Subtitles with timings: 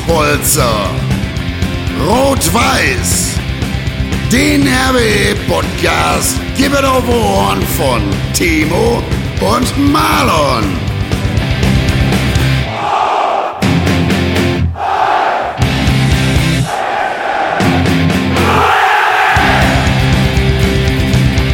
[0.00, 0.90] Pottbolzer.
[2.06, 3.34] Rot-Weiß.
[4.30, 8.00] Den RWE-Podcast gibt es auf Ohren von
[8.32, 9.02] Timo
[9.40, 10.64] und Marlon.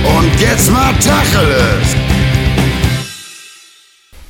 [0.05, 2.08] Und jetzt mal Tacheles.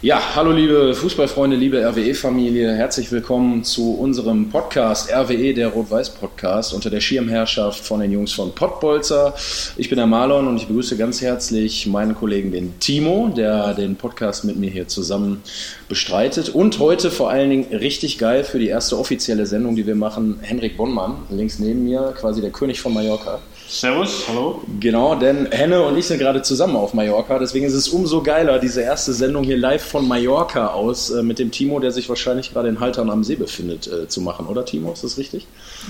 [0.00, 6.88] Ja, hallo liebe Fußballfreunde, liebe RWE-Familie, herzlich willkommen zu unserem Podcast RWE, der Rot-Weiß-Podcast, unter
[6.88, 9.34] der Schirmherrschaft von den Jungs von Pottbolzer.
[9.76, 13.96] Ich bin der Marlon und ich begrüße ganz herzlich meinen Kollegen, den Timo, der den
[13.96, 15.42] Podcast mit mir hier zusammen
[15.88, 16.50] bestreitet.
[16.50, 20.38] Und heute vor allen Dingen richtig geil für die erste offizielle Sendung, die wir machen,
[20.42, 23.40] Henrik Bonnmann, links neben mir, quasi der König von Mallorca.
[23.70, 24.62] Servus, hallo.
[24.80, 28.58] Genau, denn Henne und ich sind gerade zusammen auf Mallorca, deswegen ist es umso geiler,
[28.58, 32.54] diese erste Sendung hier live von Mallorca aus äh, mit dem Timo, der sich wahrscheinlich
[32.54, 34.90] gerade in Haltern am See befindet, äh, zu machen, oder Timo?
[34.94, 35.46] Ist das richtig?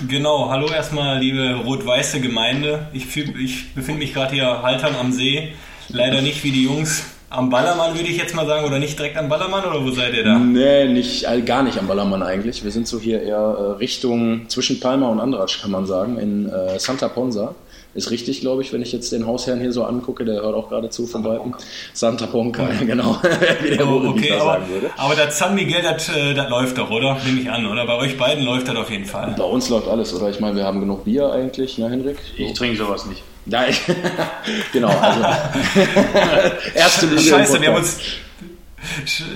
[0.08, 2.88] Genau, hallo erstmal, liebe rot-weiße Gemeinde.
[2.92, 5.52] Ich, ich befinde mich gerade hier Haltern am See.
[5.88, 9.16] Leider nicht wie die Jungs am Ballermann, würde ich jetzt mal sagen, oder nicht direkt
[9.16, 10.38] am Ballermann, oder wo seid ihr da?
[10.38, 12.64] Nee, nicht, äh, gar nicht am Ballermann eigentlich.
[12.64, 16.48] Wir sind so hier eher äh, Richtung zwischen Palma und Andratsch, kann man sagen, in
[16.48, 17.54] äh, Santa Ponsa.
[17.98, 20.68] Ist richtig, glaube ich, wenn ich jetzt den Hausherrn hier so angucke, der hört auch
[20.68, 21.52] gerade zu von Weitem.
[21.92, 23.16] Santa Ponca, genau.
[23.62, 24.90] Wie der oh, okay, aber, sagen würde.
[24.96, 27.18] aber das San Miguel, das, äh, das läuft doch, oder?
[27.26, 27.84] Nehme ich an, oder?
[27.86, 29.34] Bei euch beiden läuft das auf jeden Fall.
[29.36, 30.30] Bei uns läuft alles, oder?
[30.30, 32.18] Ich meine, wir haben genug Bier eigentlich, ne, Henrik?
[32.36, 33.24] Ich trinke sowas nicht.
[33.46, 33.80] Ja, ich,
[34.72, 34.90] genau.
[34.90, 35.20] Also,
[36.76, 37.98] erste Linie Scheiße, wir haben uns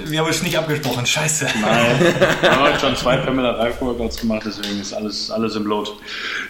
[0.07, 1.47] wir haben uns nicht abgesprochen, scheiße.
[1.61, 5.93] Nein, wir haben heute schon zwei Pamela Reif-Workouts gemacht, deswegen ist alles, alles im Blut.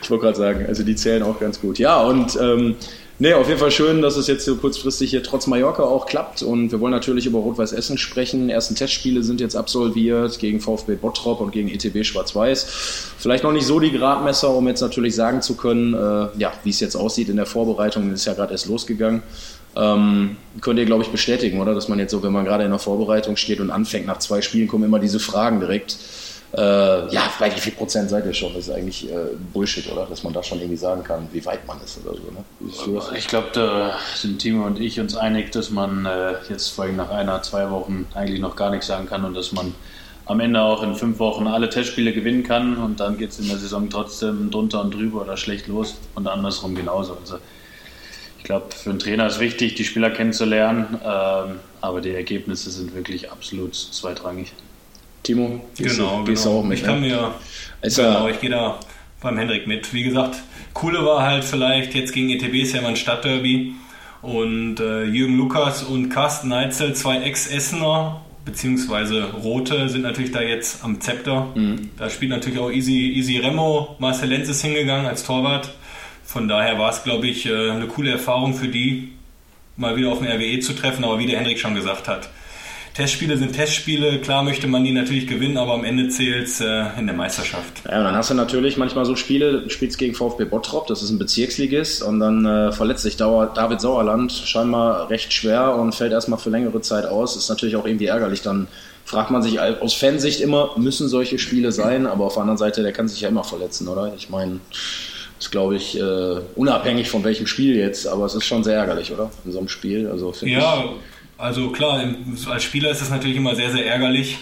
[0.03, 1.79] Ich wollte gerade sagen, also die zählen auch ganz gut.
[1.79, 2.77] Ja, und ähm,
[3.19, 6.43] nee, auf jeden Fall schön, dass es jetzt so kurzfristig hier trotz Mallorca auch klappt.
[6.43, 8.49] Und wir wollen natürlich über Rot-Weiß Essen sprechen.
[8.49, 12.67] Die ersten Testspiele sind jetzt absolviert gegen VfB Bottrop und gegen ETB Schwarz-Weiß.
[13.19, 16.71] Vielleicht noch nicht so die Gradmesser, um jetzt natürlich sagen zu können, äh, ja, wie
[16.71, 18.13] es jetzt aussieht in der Vorbereitung.
[18.13, 19.23] ist ja gerade erst losgegangen.
[19.75, 21.75] Ähm, könnt ihr, glaube ich, bestätigen, oder?
[21.75, 24.43] Dass man jetzt so, wenn man gerade in der Vorbereitung steht und anfängt, nach zwei
[24.43, 25.97] Spielen kommen immer diese Fragen direkt.
[26.55, 26.61] Äh,
[27.15, 28.53] ja, vielleicht wie viel Prozent seid ihr schon?
[28.53, 29.15] Das ist eigentlich äh,
[29.55, 30.05] Bullshit, oder?
[30.05, 32.23] Dass man da schon irgendwie sagen kann, wie weit man ist oder so.
[32.31, 33.17] Ne?
[33.17, 36.97] Ich glaube, da sind Timo und ich uns einig, dass man äh, jetzt vor allem
[36.97, 39.75] nach einer, zwei Wochen eigentlich noch gar nichts sagen kann und dass man
[40.27, 43.49] am Ende auch in fünf Wochen alle Testspiele gewinnen kann und dann geht es in
[43.49, 47.17] der Saison trotzdem drunter und drüber oder schlecht los und andersrum genauso.
[47.19, 47.39] Also
[48.43, 52.93] ich glaube, für einen Trainer ist wichtig, die Spieler kennenzulernen, ähm, aber die Ergebnisse sind
[52.93, 54.53] wirklich absolut zweitrangig.
[55.23, 56.59] Timo, gehst genau, du, gehst genau.
[56.59, 56.79] auch mit?
[56.79, 57.07] Ich kann ne?
[57.07, 57.35] mir,
[57.81, 58.81] also, genau, ich gehe da
[59.21, 59.95] beim Hendrik mit.
[59.95, 60.43] Wie gesagt,
[60.75, 63.77] coole war halt vielleicht, jetzt gegen ETB ist ja immer ein Stadtderby
[64.23, 70.83] und äh, Jürgen Lukas und Carsten Neitzel, zwei Ex-Essener, beziehungsweise Rote, sind natürlich da jetzt
[70.83, 71.47] am Zepter.
[71.55, 71.91] Mhm.
[71.97, 75.73] Da spielt natürlich auch Easy, Easy Remo, Marcel Lenz ist hingegangen als Torwart.
[76.33, 79.13] Von daher war es, glaube ich, äh, eine coole Erfahrung für die,
[79.77, 81.05] mal wieder auf den RWE zu treffen.
[81.05, 82.31] Aber wie der Henrik schon gesagt hat,
[82.95, 84.19] Testspiele sind Testspiele.
[84.19, 87.83] Klar möchte man die natürlich gewinnen, aber am Ende zählt es äh, in der Meisterschaft.
[87.87, 91.03] Ja, und dann hast du natürlich manchmal so Spiele, du spielst gegen VfB Bottrop, das
[91.03, 96.13] ist ein Bezirksligist, und dann äh, verletzt sich David Sauerland scheinbar recht schwer und fällt
[96.13, 97.37] erstmal für längere Zeit aus.
[97.37, 98.41] Ist natürlich auch irgendwie ärgerlich.
[98.41, 98.69] Dann
[99.05, 102.83] fragt man sich aus Fansicht immer, müssen solche Spiele sein, aber auf der anderen Seite,
[102.83, 104.15] der kann sich ja immer verletzen, oder?
[104.17, 104.61] Ich meine
[105.43, 109.13] ist, glaube ich, äh, unabhängig von welchem Spiel jetzt, aber es ist schon sehr ärgerlich,
[109.13, 109.31] oder?
[109.45, 110.09] In so einem Spiel.
[110.09, 110.85] Also, ja,
[111.37, 112.05] also klar,
[112.49, 114.39] als Spieler ist es natürlich immer sehr, sehr ärgerlich.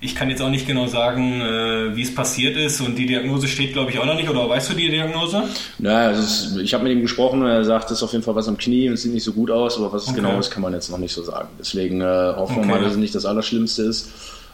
[0.00, 3.46] Ich kann jetzt auch nicht genau sagen, äh, wie es passiert ist und die Diagnose
[3.46, 4.28] steht, glaube ich, auch noch nicht.
[4.28, 5.44] Oder weißt du die Diagnose?
[5.78, 8.34] Naja, ist, ich habe mit ihm gesprochen und er sagt, es ist auf jeden Fall
[8.34, 10.16] was am Knie und es sieht nicht so gut aus, aber was es okay.
[10.16, 11.50] genau ist, kann man jetzt noch nicht so sagen.
[11.60, 12.04] Deswegen äh,
[12.34, 12.70] hoffen wir okay.
[12.72, 14.08] mal, dass es nicht das Allerschlimmste ist.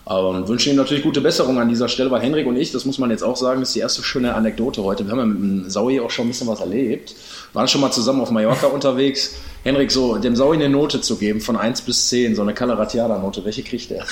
[0.09, 2.97] Aber wünschen ihm natürlich gute Besserung an dieser Stelle, weil Henrik und ich, das muss
[2.97, 5.05] man jetzt auch sagen, ist die erste schöne Anekdote heute.
[5.05, 7.15] Wir haben ja mit dem Saui auch schon ein bisschen was erlebt.
[7.53, 9.35] Waren schon mal zusammen auf Mallorca unterwegs.
[9.65, 13.45] Henrik, so dem Saui eine Note zu geben von 1 bis 10, so eine Calaratiada-Note,
[13.45, 14.07] welche kriegt er?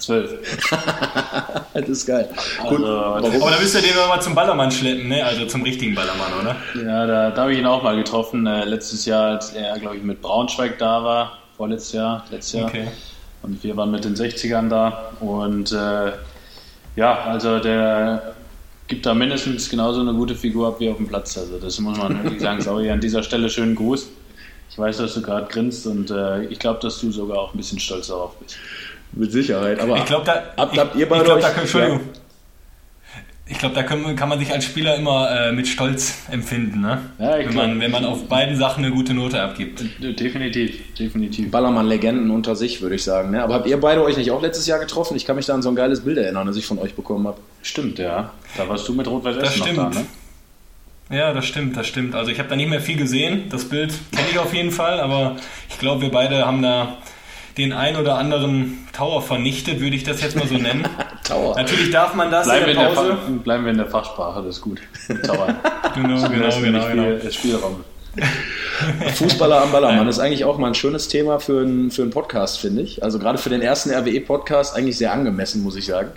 [0.00, 0.68] 12.
[1.72, 2.28] das ist geil.
[2.62, 5.24] Also, Gut, aber da müsst ihr den mal zum Ballermann schleppen, ne?
[5.24, 6.56] Also zum richtigen Ballermann, oder?
[6.84, 8.46] Ja, da, da habe ich ihn auch mal getroffen.
[8.46, 11.38] Äh, letztes Jahr, als er, glaube ich, mit Braunschweig da war.
[11.56, 12.68] Vorletztes Jahr, letztes Jahr.
[12.68, 12.88] Okay.
[13.42, 15.12] Und wir waren mit den 60ern da.
[15.20, 16.12] Und äh,
[16.96, 18.34] ja, also der
[18.88, 21.36] gibt da mindestens genauso eine gute Figur ab wie auf dem Platz.
[21.38, 22.60] Also das muss man wirklich sagen.
[22.60, 24.08] Sorry, an dieser Stelle schönen Gruß.
[24.70, 27.56] Ich weiß, dass du gerade grinst und äh, ich glaube, dass du sogar auch ein
[27.56, 28.58] bisschen stolz darauf bist.
[29.12, 29.80] Mit Sicherheit.
[29.80, 32.00] Aber ich glaube, da, habt, habt ihr bei ich, ich glaub, da, Entschuldigung.
[32.00, 32.20] Ja.
[33.50, 37.00] Ich glaube, da können, kann man sich als Spieler immer äh, mit Stolz empfinden, ne?
[37.18, 39.82] Ja, wenn, man, wenn man auf beiden Sachen eine gute Note abgibt.
[40.00, 41.50] Definitiv, definitiv.
[41.50, 43.30] Ballermann-Legenden unter sich, würde ich sagen.
[43.30, 43.42] Ne?
[43.42, 45.16] Aber habt ihr beide euch nicht auch letztes Jahr getroffen?
[45.16, 47.26] Ich kann mich da an so ein geiles Bild erinnern, das ich von euch bekommen
[47.26, 47.38] habe.
[47.62, 48.32] Stimmt, ja.
[48.56, 50.06] Da warst du mit Rot-Weiß Essen noch da, ne?
[51.10, 52.14] Ja, das stimmt, das stimmt.
[52.14, 53.44] Also ich habe da nicht mehr viel gesehen.
[53.48, 55.36] Das Bild kenne ich auf jeden Fall, aber
[55.70, 56.98] ich glaube, wir beide haben da
[57.56, 60.86] den ein oder anderen Tower vernichtet, würde ich das jetzt mal so nennen.
[61.28, 61.54] Tower.
[61.56, 63.18] Natürlich darf man das bleiben in der Pause.
[63.26, 64.80] In der bleiben wir in der Fachsprache, das ist gut.
[65.26, 65.54] Tower.
[65.94, 67.30] genau, genau, genau, genau.
[67.30, 67.84] Spielraum.
[69.14, 72.58] Fußballer am Ballermann ist eigentlich auch mal ein schönes Thema für einen, für einen Podcast,
[72.58, 73.02] finde ich.
[73.02, 76.10] Also gerade für den ersten RWE-Podcast eigentlich sehr angemessen, muss ich sagen.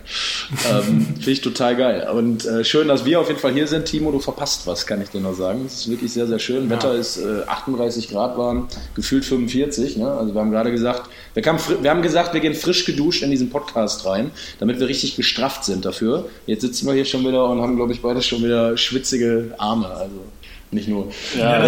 [0.70, 2.10] Ähm, finde ich total geil.
[2.14, 3.86] Und äh, schön, dass wir auf jeden Fall hier sind.
[3.86, 5.64] Timo, du verpasst was, kann ich dir nur sagen.
[5.66, 6.66] Es ist wirklich sehr, sehr schön.
[6.66, 6.70] Ja.
[6.72, 9.98] Wetter ist äh, 38 Grad warm, gefühlt 45.
[9.98, 10.12] Ne?
[10.12, 13.32] Also wir haben gerade gesagt, wir, kamen, wir haben gesagt, wir gehen frisch geduscht in
[13.32, 16.30] diesen Podcast rein, damit wir richtig gestrafft sind dafür.
[16.46, 19.88] Jetzt sitzen wir hier schon wieder und haben, glaube ich, beide schon wieder schwitzige Arme.
[19.90, 20.22] Also
[20.72, 21.12] nicht nur.
[21.38, 21.68] Ja,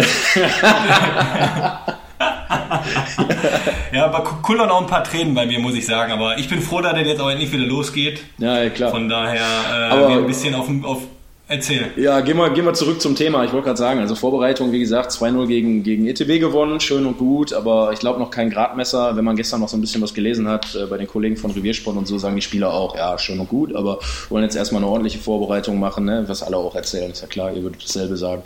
[3.92, 6.12] ja aber kullern auch ein paar Tränen bei mir, muss ich sagen.
[6.12, 8.24] Aber ich bin froh, dass das jetzt auch endlich wieder losgeht.
[8.38, 8.90] Ja, ja klar.
[8.90, 11.02] Von daher äh, aber, ein bisschen auf, auf
[11.46, 11.90] Erzähl.
[11.96, 13.44] Ja, gehen wir, gehen wir zurück zum Thema.
[13.44, 17.18] Ich wollte gerade sagen, also Vorbereitung, wie gesagt, 2-0 gegen, gegen ETB gewonnen, schön und
[17.18, 19.14] gut, aber ich glaube noch kein Gradmesser.
[19.14, 21.50] Wenn man gestern noch so ein bisschen was gelesen hat, äh, bei den Kollegen von
[21.50, 23.98] Reviersport und so, sagen die Spieler auch, ja, schön und gut, aber
[24.30, 26.24] wollen jetzt erstmal eine ordentliche Vorbereitung machen, ne?
[26.26, 28.42] was alle auch erzählen, ist ja klar, ihr würdet dasselbe sagen.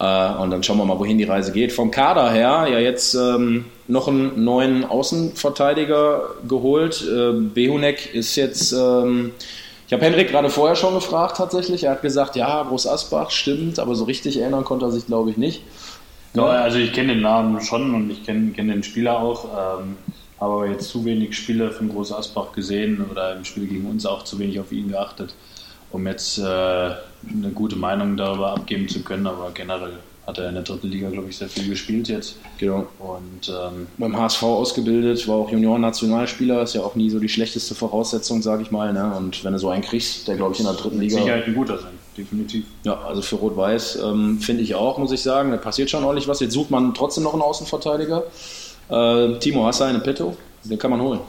[0.00, 1.72] Äh, und dann schauen wir mal, wohin die Reise geht.
[1.72, 7.00] Vom Kader her, ja, jetzt ähm, noch einen neuen Außenverteidiger geholt.
[7.08, 8.72] Äh, Behunek ist jetzt.
[8.72, 9.30] Ähm,
[9.86, 11.84] ich habe Henrik gerade vorher schon gefragt tatsächlich.
[11.84, 15.30] Er hat gesagt, ja, Groß Asbach stimmt, aber so richtig erinnern konnte er sich, glaube
[15.30, 15.62] ich, nicht.
[16.34, 19.44] Ja, also ich kenne den Namen schon und ich kenne kenn den Spieler auch.
[19.44, 19.96] Ähm,
[20.40, 24.04] habe aber jetzt zu wenig Spiele von Groß Asbach gesehen oder im Spiel gegen uns
[24.04, 25.34] auch zu wenig auf ihn geachtet,
[25.90, 29.26] um jetzt äh, eine gute Meinung darüber abgeben zu können.
[29.26, 32.36] Aber generell hat er in der dritten Liga, glaube ich, sehr viel gespielt jetzt.
[32.58, 32.86] Genau.
[32.98, 37.74] Und ähm, beim HSV ausgebildet, war auch Junioren-Nationalspieler, ist ja auch nie so die schlechteste
[37.74, 38.92] Voraussetzung, sage ich mal.
[38.92, 39.14] Ne?
[39.16, 41.18] Und wenn du so einen kriegst, der, glaube ich, in der dritten Liga.
[41.18, 42.64] Sicherheit ein guter sein, definitiv.
[42.84, 45.50] Ja, also für Rot-Weiß ähm, finde ich auch, muss ich sagen.
[45.50, 46.40] Da passiert schon ordentlich was.
[46.40, 48.24] Jetzt sucht man trotzdem noch einen Außenverteidiger.
[48.88, 50.36] Äh, Timo, hast du einen Petto?
[50.62, 51.20] Den kann man holen.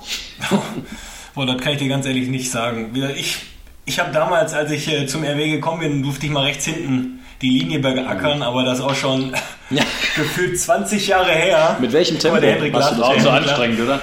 [1.36, 2.95] Boah, das kann ich dir ganz ehrlich nicht sagen.
[3.18, 3.39] Ich,
[3.83, 7.19] ich habe damals, als ich äh, zum RW gekommen bin, durfte ich mal rechts hinten
[7.42, 9.34] die Linie beackern, aber das ist auch schon
[9.70, 9.84] ja.
[10.16, 11.78] gefühlt 20 Jahre her.
[11.80, 12.40] Mit welchem Tempo?
[12.40, 14.02] Der Hendrik Warst du auch so anstrengend, oder?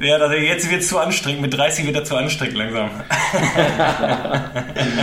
[0.00, 1.40] Ja, das, jetzt wird es zu anstrengend.
[1.40, 2.90] Mit 30 wird er zu anstrengend langsam.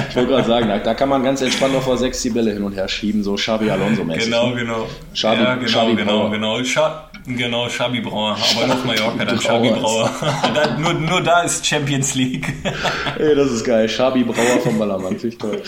[0.10, 2.62] ich wollte gerade sagen, da, da, kann man ganz entspannt auf 6 die Bälle hin
[2.62, 4.26] und her schieben, so Xabi Alonso-mäßig.
[4.26, 4.56] Genau, ne?
[4.56, 4.88] genau.
[5.14, 6.64] Xabi, ja, genau, Xabi genau, genau.
[6.64, 8.36] Scha genau, Xabi Brauer.
[8.36, 10.10] Aber auf Mallorca dann Xabi Brauer.
[10.54, 12.54] da, nur, nur da ist Champions League.
[13.20, 13.88] Ey, das ist geil.
[13.88, 15.18] Xabi Brauer vom Ballermann.
[15.18, 15.62] Finde ich toll.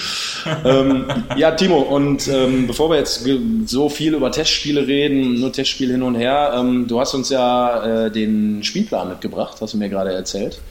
[0.65, 1.05] ähm,
[1.35, 3.27] ja, Timo, und ähm, bevor wir jetzt
[3.65, 8.05] so viel über Testspiele reden, nur Testspiele hin und her, ähm, du hast uns ja
[8.05, 10.61] äh, den Spielplan mitgebracht, hast du mir gerade erzählt.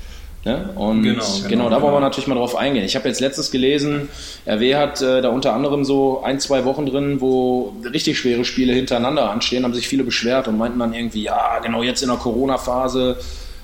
[0.47, 0.71] Ne?
[0.77, 2.01] Und genau, genau, genau da wollen wir genau.
[2.01, 2.85] natürlich mal drauf eingehen.
[2.85, 4.09] Ich habe jetzt letztes gelesen,
[4.47, 8.73] RW hat äh, da unter anderem so ein, zwei Wochen drin, wo richtig schwere Spiele
[8.73, 12.19] hintereinander anstehen, haben sich viele beschwert und meinten dann irgendwie, ja, genau jetzt in der
[12.19, 13.19] Corona-Phase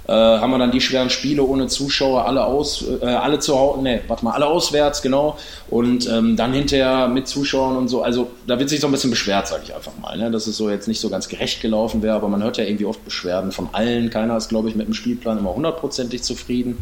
[0.09, 3.83] äh, haben wir dann die schweren Spiele ohne Zuschauer, alle aus, äh, alle zu Hause,
[3.83, 5.39] ne, warte mal, alle auswärts, genau.
[5.71, 8.03] Und ähm, dann hinterher mit Zuschauern und so.
[8.03, 10.19] Also da wird sich so ein bisschen beschwert, sage ich einfach mal.
[10.19, 10.31] Ne?
[10.31, 12.85] Dass es so jetzt nicht so ganz gerecht gelaufen wäre, aber man hört ja irgendwie
[12.85, 14.11] oft Beschwerden von allen.
[14.11, 16.79] Keiner ist, glaube ich, mit dem Spielplan immer hundertprozentig zufrieden.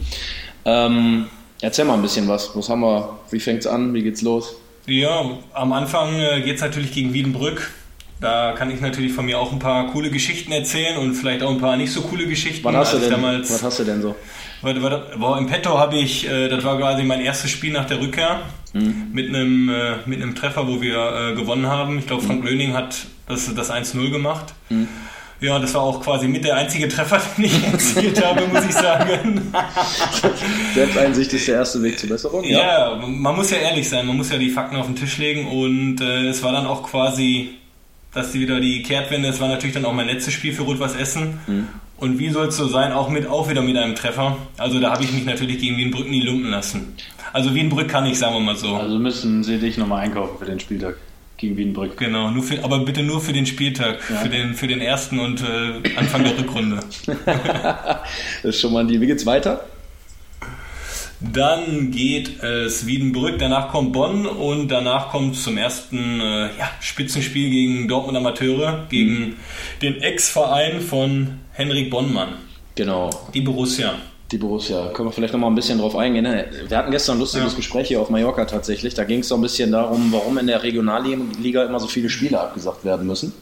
[0.64, 1.26] Ähm,
[1.60, 2.56] erzähl mal ein bisschen was.
[2.56, 3.18] Was haben wir?
[3.30, 3.92] Wie fängt's an?
[3.92, 4.56] Wie geht's los?
[4.86, 7.70] Ja, am Anfang äh, geht es natürlich gegen Wiedenbrück.
[8.20, 11.50] Da kann ich natürlich von mir auch ein paar coole Geschichten erzählen und vielleicht auch
[11.50, 12.62] ein paar nicht so coole Geschichten.
[12.64, 14.14] Was hast, du denn, damals, was hast du denn so?
[14.62, 18.42] Boah, Im Petto habe ich, äh, das war quasi mein erstes Spiel nach der Rückkehr
[18.74, 19.06] mhm.
[19.12, 21.98] mit, einem, äh, mit einem Treffer, wo wir äh, gewonnen haben.
[21.98, 22.46] Ich glaube, Frank mhm.
[22.48, 24.52] Löning hat das, das 1-0 gemacht.
[24.68, 24.88] Mhm.
[25.40, 28.72] Ja, das war auch quasi mit der einzige Treffer, den ich erzielt habe, muss ich
[28.72, 29.50] sagen.
[30.74, 32.44] Selbsteinsicht ist der erste Weg zur Besserung.
[32.44, 32.58] Ja.
[32.90, 35.48] ja, man muss ja ehrlich sein, man muss ja die Fakten auf den Tisch legen
[35.48, 37.54] und äh, es war dann auch quasi
[38.12, 40.96] dass sie wieder die Kehrtwende, das war natürlich dann auch mein letztes Spiel für Rot-Weiß
[40.96, 41.38] Essen.
[41.46, 41.68] Mhm.
[41.96, 44.38] Und wie soll es so sein, auch mit auch wieder mit einem Treffer.
[44.56, 46.94] Also da habe ich mich natürlich gegen Wienbrück nie lumpen lassen.
[47.32, 48.74] Also Wienbrück kann ich, sagen wir mal so.
[48.74, 50.96] Also müssen sie dich nochmal einkaufen für den Spieltag
[51.36, 51.96] gegen Wienbrück.
[51.98, 54.16] Genau, nur für, aber bitte nur für den Spieltag, ja.
[54.16, 56.80] für, den, für den ersten und äh, Anfang der Rückrunde.
[57.26, 58.00] das
[58.42, 59.00] ist schon mal die.
[59.00, 59.64] Wie geht's weiter?
[61.20, 67.50] Dann geht es Wiedenbrück, danach kommt Bonn und danach kommt zum ersten äh, ja, Spitzenspiel
[67.50, 69.36] gegen Dortmund Amateure, gegen mhm.
[69.82, 72.36] den Ex-Verein von Henrik Bonnmann.
[72.74, 73.10] Genau.
[73.34, 73.94] Die Borussia.
[74.32, 76.22] Die Borussia, können wir vielleicht noch mal ein bisschen drauf eingehen.
[76.22, 76.46] Ne?
[76.68, 77.56] Wir hatten gestern ein lustiges ja.
[77.56, 78.94] Gespräch hier auf Mallorca tatsächlich.
[78.94, 82.40] Da ging es so ein bisschen darum, warum in der Regionalliga immer so viele Spiele
[82.40, 83.32] abgesagt werden müssen.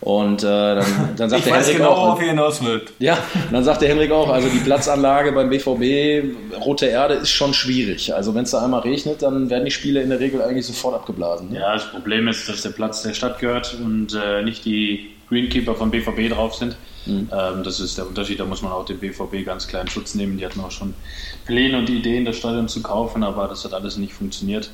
[0.00, 0.86] Und äh, dann,
[1.16, 2.12] dann sagt ich der weiß Henrik genau, auch.
[2.12, 2.92] Auf hinaus wird.
[2.98, 3.18] Ja,
[3.50, 8.14] dann sagt der Henrik auch, also die Platzanlage beim BVB, Rote Erde, ist schon schwierig.
[8.14, 10.94] Also wenn es da einmal regnet, dann werden die Spiele in der Regel eigentlich sofort
[10.94, 11.50] abgeblasen.
[11.50, 11.58] Ne?
[11.58, 15.74] Ja, das Problem ist, dass der Platz der Stadt gehört und äh, nicht die Greenkeeper
[15.74, 16.76] vom BVB drauf sind.
[17.06, 17.28] Mhm.
[17.32, 20.38] Ähm, das ist der Unterschied, da muss man auch den BVB ganz kleinen Schutz nehmen.
[20.38, 20.94] Die hatten auch schon
[21.46, 24.70] Pläne und Ideen, das Stadion zu kaufen, aber das hat alles nicht funktioniert.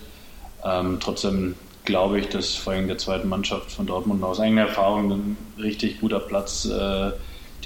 [0.64, 1.54] Ähm, trotzdem
[1.84, 6.00] glaube ich, dass vor allem der zweiten Mannschaft von Dortmund aus eigener Erfahrung ein richtig
[6.00, 7.12] guter Platz äh,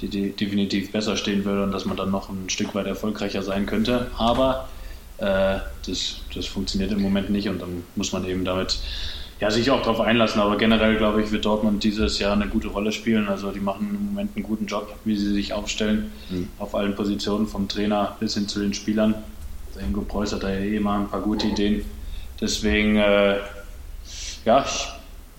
[0.01, 3.43] die, die definitiv besser stehen würde und dass man dann noch ein Stück weit erfolgreicher
[3.43, 4.07] sein könnte.
[4.17, 4.69] Aber
[5.17, 8.79] äh, das, das funktioniert im Moment nicht und dann muss man eben damit
[9.39, 10.41] ja, sich auch darauf einlassen.
[10.41, 13.27] Aber generell glaube ich, wird Dortmund dieses Jahr eine gute Rolle spielen.
[13.27, 16.49] Also die machen im Moment einen guten Job, wie sie sich aufstellen mhm.
[16.59, 19.15] auf allen Positionen, vom Trainer bis hin zu den Spielern.
[19.79, 21.85] Ingo Preuß hat da ja eh immer ein paar gute Ideen.
[22.41, 23.37] Deswegen äh,
[24.45, 24.87] ja, ich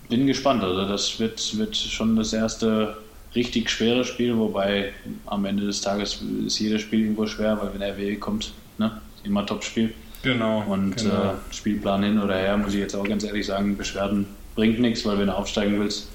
[0.09, 0.63] bin gespannt.
[0.63, 2.97] Also das wird, wird schon das erste
[3.35, 4.93] richtig schwere Spiel, wobei
[5.27, 9.47] am Ende des Tages ist jedes Spiel irgendwo schwer, weil wenn RWE kommt, ne, immer
[9.47, 9.95] Top-Spiel.
[10.23, 10.63] Genau.
[10.67, 11.15] Und genau.
[11.15, 15.05] Äh, Spielplan hin oder her, muss ich jetzt auch ganz ehrlich sagen, Beschwerden bringt nichts,
[15.07, 16.09] weil wenn du aufsteigen willst,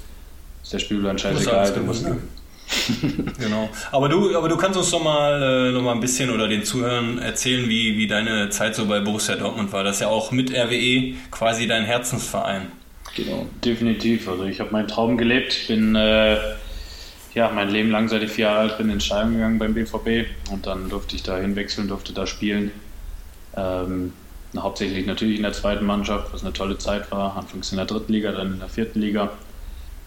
[0.61, 1.73] ist der Spielplan scheißegal.
[1.73, 2.05] Du musst
[3.39, 3.69] genau.
[3.91, 6.63] Aber du, aber du kannst uns noch mal, äh, noch mal ein bisschen oder den
[6.63, 9.83] Zuhörern erzählen, wie, wie deine Zeit so bei Borussia Dortmund war.
[9.83, 12.71] Das ist ja auch mit RWE quasi dein Herzensverein.
[13.15, 14.27] Genau, definitiv.
[14.27, 16.37] Also ich habe meinen Traum gelebt, bin äh,
[17.33, 20.27] ja mein Leben lang, seit ich vier Jahre alt bin, in Scheiben gegangen beim BVB
[20.51, 22.71] und dann durfte ich da hinwechseln, durfte da spielen.
[23.55, 24.11] Ähm,
[24.57, 27.37] hauptsächlich natürlich in der zweiten Mannschaft, was eine tolle Zeit war.
[27.37, 29.31] Anfangs in der dritten Liga, dann in der vierten Liga,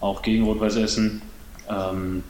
[0.01, 1.23] auch gegen Rot-Weiß Essen.
[1.69, 2.23] Ähm,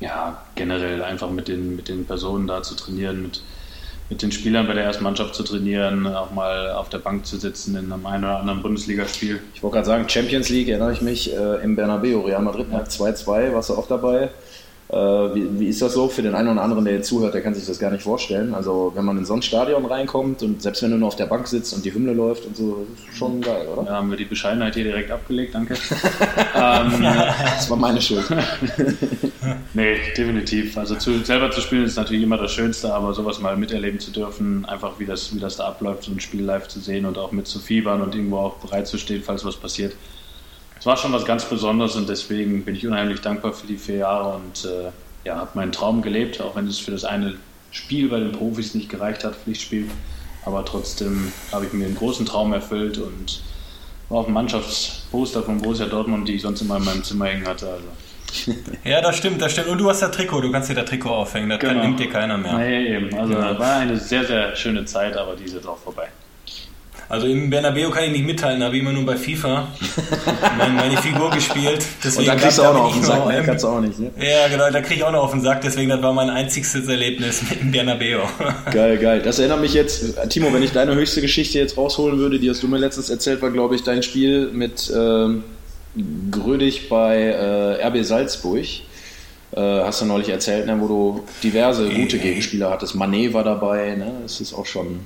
[0.00, 3.42] ja, generell einfach mit den, mit den Personen da zu trainieren, mit,
[4.08, 7.38] mit den Spielern bei der ersten Mannschaft zu trainieren, auch mal auf der Bank zu
[7.38, 9.40] sitzen in einem einen oder anderen Bundesligaspiel.
[9.54, 12.80] Ich wollte gerade sagen, Champions League erinnere ich mich äh, im Bernabeu, Real Madrid ja.
[12.80, 14.30] 2-2, warst du auch dabei.
[14.88, 17.40] Äh, wie, wie, ist das so für den einen oder anderen, der jetzt zuhört, der
[17.40, 18.54] kann sich das gar nicht vorstellen.
[18.54, 21.26] Also wenn man in so ein Stadion reinkommt und selbst wenn du nur auf der
[21.26, 23.84] Bank sitzt und die Hymne läuft und so, ist schon geil, oder?
[23.84, 25.74] Ja, haben wir die Bescheidenheit hier direkt abgelegt, danke.
[26.54, 28.26] ähm, das war meine Schuld.
[29.74, 30.78] nee, definitiv.
[30.78, 34.12] Also zu, selber zu spielen ist natürlich immer das Schönste, aber sowas mal miterleben zu
[34.12, 37.18] dürfen, einfach wie das, wie das da abläuft, so ein Spiel live zu sehen und
[37.18, 39.94] auch mit zu fiebern und irgendwo auch bereit zu stehen, falls was passiert
[40.78, 43.96] es war schon was ganz Besonderes und deswegen bin ich unheimlich dankbar für die vier
[43.96, 44.90] Jahre und äh,
[45.24, 47.34] ja, habe meinen Traum gelebt, auch wenn es für das eine
[47.70, 49.90] Spiel bei den Profis nicht gereicht hat, Pflichtspiel.
[50.44, 53.42] Aber trotzdem habe ich mir einen großen Traum erfüllt und
[54.08, 57.46] war auf dem Mannschaftsposter von Borussia Dortmund, die ich sonst immer in meinem Zimmer hängen
[57.46, 57.68] hatte.
[57.68, 58.54] Also.
[58.84, 59.68] Ja, das stimmt, das stimmt.
[59.68, 61.82] Und du hast das Trikot, du kannst dir das Trikot aufhängen, das genau.
[61.82, 62.58] nimmt dir keiner mehr.
[62.58, 63.14] Nee, eben.
[63.18, 63.58] Also genau.
[63.58, 66.08] war eine sehr, sehr schöne Zeit, aber die ist jetzt auch vorbei.
[67.08, 69.68] Also im Bernabeu kann ich nicht mithalten, habe ich immer nur bei FIFA
[70.58, 71.84] meine, meine Figur gespielt.
[72.02, 73.42] Deswegen Und da kriegst du auch noch auf den Sack, ne?
[73.44, 74.10] kannst du auch nicht, ne?
[74.18, 76.74] Ja, genau, da krieg ich auch noch auf den Sack, deswegen das war mein einziges
[76.74, 78.22] Erlebnis mit dem Bernabeu.
[78.72, 79.22] Geil, geil.
[79.22, 82.62] Das erinnert mich jetzt, Timo, wenn ich deine höchste Geschichte jetzt rausholen würde, die hast
[82.62, 85.44] du mir letztens erzählt, war glaube ich dein Spiel mit ähm,
[86.30, 88.64] Grödig bei äh, RB Salzburg.
[89.52, 92.94] Äh, hast du neulich erzählt, ne, wo du diverse gute Gegenspieler hattest.
[92.94, 94.12] Manet war dabei, ne?
[94.22, 95.00] Das ist auch schon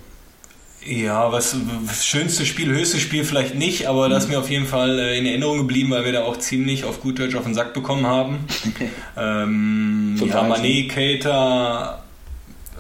[0.85, 4.67] ja, was, was schönste Spiel, höchste Spiel vielleicht nicht, aber das ist mir auf jeden
[4.67, 7.55] Fall äh, in Erinnerung geblieben, weil wir da auch ziemlich auf gut Deutsch auf den
[7.55, 8.47] Sack bekommen haben.
[9.17, 12.03] ähm, ja, Mané, Keita,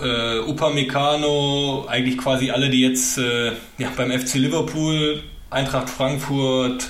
[0.02, 6.88] äh, Upamecano, eigentlich quasi alle, die jetzt äh, ja, beim FC Liverpool, Eintracht Frankfurt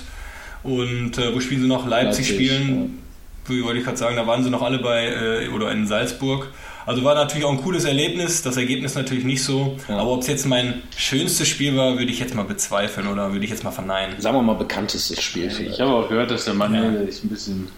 [0.63, 1.87] und äh, wo spielen sie noch?
[1.87, 2.99] Leipzig, Leipzig spielen.
[3.47, 3.55] Ja.
[3.55, 6.47] Wie wollte ich gerade sagen, da waren sie noch alle bei äh, oder in Salzburg.
[6.85, 9.77] Also war natürlich auch ein cooles Erlebnis, das Ergebnis natürlich nicht so.
[9.87, 9.97] Ja.
[9.97, 13.45] Aber ob es jetzt mein schönstes Spiel war, würde ich jetzt mal bezweifeln oder würde
[13.45, 14.19] ich jetzt mal verneinen.
[14.19, 15.47] Sagen wir mal bekanntestes Spiel.
[15.47, 16.81] Ich habe auch gehört, dass der Mann ja.
[16.81, 17.69] ein bisschen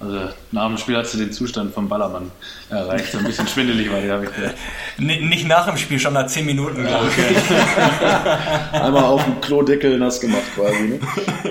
[0.00, 0.18] also
[0.50, 2.30] nach dem Spiel hat sie den Zustand vom Ballermann
[2.70, 3.12] erreicht.
[3.12, 4.54] So ein bisschen schwindelig war die, habe ich gehört.
[4.98, 8.72] Nicht nach dem Spiel, schon nach 10 Minuten, glaube ich.
[8.80, 10.88] Einmal auf dem Klodeckel nass gemacht quasi.
[10.88, 11.00] Ne?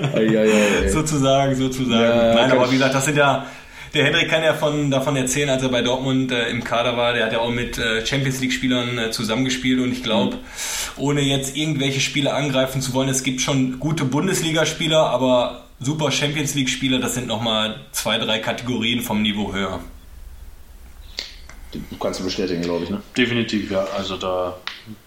[0.14, 2.02] Ei, ei, ei, sozusagen, sozusagen.
[2.02, 3.46] Ja, Nein, aber wie gesagt, das sind ja
[3.94, 7.12] der Hendrik kann ja von, davon erzählen, als er bei Dortmund äh, im Kader war.
[7.12, 10.40] Der hat ja auch mit äh, Champions League-Spielern äh, zusammengespielt und ich glaube, mhm.
[10.96, 16.54] ohne jetzt irgendwelche Spiele angreifen zu wollen, es gibt schon gute Bundesligaspieler, aber super Champions
[16.54, 19.80] League-Spieler, das sind nochmal zwei, drei Kategorien vom Niveau höher.
[21.72, 23.00] Du kannst du bestätigen, glaube ich, ne?
[23.16, 23.86] Definitiv, ja.
[23.96, 24.56] Also da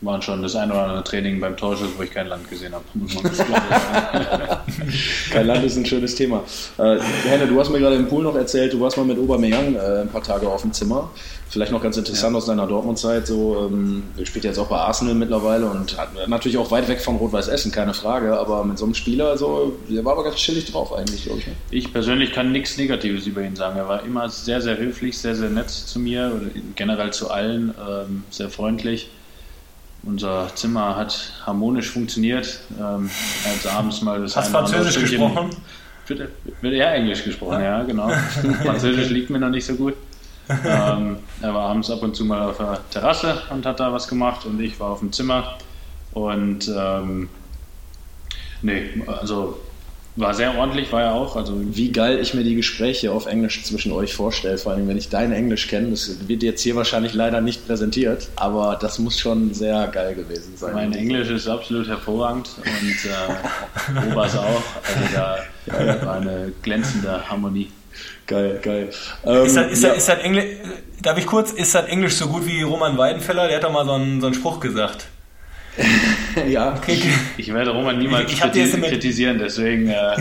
[0.01, 2.83] waren schon das ein oder andere Training beim Torschuss, wo ich kein Land gesehen habe,
[5.31, 6.43] kein Land ist ein schönes Thema.
[6.77, 9.75] Äh, Henne, du hast mir gerade im Pool noch erzählt, du warst mal mit Aubameyang
[9.75, 11.09] äh, ein paar Tage auf dem Zimmer.
[11.53, 12.37] Vielleicht noch ganz interessant ja.
[12.39, 13.27] aus deiner Dortmund-Zeit.
[13.27, 17.17] So, ähm, spielt jetzt auch bei Arsenal mittlerweile und hat natürlich auch weit weg von
[17.17, 18.39] Rot-Weiß Essen, keine Frage.
[18.39, 21.47] Aber mit so einem Spieler, so, der war aber ganz chillig drauf eigentlich, glaube ich.
[21.47, 21.53] Ne?
[21.69, 23.77] Ich persönlich kann nichts Negatives über ihn sagen.
[23.77, 27.75] Er war immer sehr, sehr höflich, sehr, sehr nett zu mir oder generell zu allen,
[27.87, 29.11] ähm, sehr freundlich.
[30.03, 32.59] Unser Zimmer hat harmonisch funktioniert.
[32.77, 33.09] Ähm,
[33.45, 35.49] hat abends mal das Hast Französisch gesprochen?
[36.05, 36.29] Bitte,
[36.61, 38.09] wird ja Englisch gesprochen, ja, ja genau.
[38.63, 39.95] Französisch liegt mir noch nicht so gut.
[40.49, 44.09] ähm, er war abends ab und zu mal auf der Terrasse und hat da was
[44.09, 45.57] gemacht und ich war auf dem Zimmer.
[46.11, 47.29] Und ähm,
[48.61, 49.57] nee, also
[50.15, 51.35] war sehr ordentlich, war er auch.
[51.35, 54.97] Also wie geil ich mir die Gespräche auf Englisch zwischen euch vorstelle, vor allem wenn
[54.97, 55.89] ich dein Englisch kenne.
[55.89, 60.55] Das wird jetzt hier wahrscheinlich leider nicht präsentiert, aber das muss schon sehr geil gewesen
[60.55, 60.73] sein.
[60.73, 64.63] Mein Englisch ist absolut hervorragend und äh, Obers auch.
[64.83, 67.69] Also da ja, war eine glänzende Harmonie.
[68.27, 68.89] Geil, geil.
[69.25, 69.89] Ähm, ist das, ist ja.
[69.89, 70.45] das, ist das Englisch,
[71.01, 73.47] darf ich kurz, ist das Englisch so gut wie Roman Weidenfeller?
[73.47, 75.07] Der hat doch mal so einen, so einen Spruch gesagt.
[76.49, 76.75] ja.
[76.75, 76.99] Okay.
[77.37, 79.87] Ich werde Roman niemals ich, ich kriti kritisieren, deswegen.
[79.87, 80.15] Äh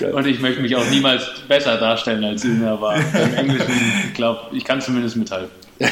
[0.12, 3.72] und ich möchte mich auch niemals besser darstellen als ihn, aber im Englischen,
[4.06, 5.50] ich glaube, ich kann zumindest mithalten.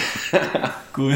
[0.96, 1.12] Cool.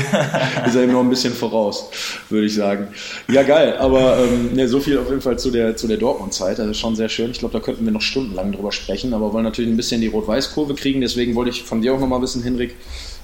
[0.65, 1.91] ist er ihm noch ein bisschen voraus,
[2.31, 2.87] würde ich sagen.
[3.27, 6.61] Ja, geil, aber ähm, ne, so viel auf jeden Fall zu der, zu der Dortmund-Zeit.
[6.61, 7.33] Also schon sehr schön.
[7.33, 10.07] Ich glaube, da könnten wir noch stundenlang drüber sprechen, aber wollen natürlich ein bisschen die
[10.07, 11.01] Rot-Weiß-Kurve kriegen.
[11.01, 12.77] Deswegen wollte ich von dir auch nochmal wissen, Henrik.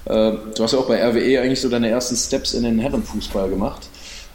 [0.05, 3.49] Äh, du hast ja auch bei RWE eigentlich so deine ersten Steps in den Herrenfußball
[3.49, 3.87] gemacht.